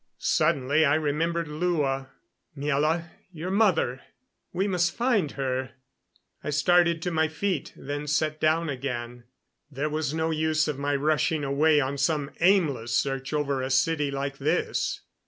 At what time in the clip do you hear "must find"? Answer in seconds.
4.67-5.33